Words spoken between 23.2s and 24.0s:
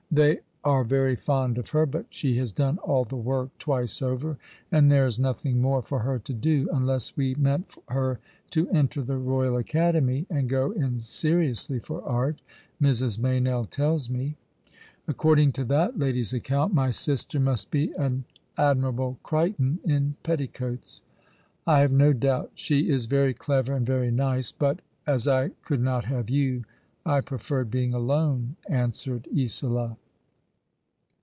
clever and